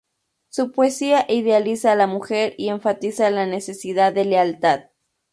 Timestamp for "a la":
1.91-2.07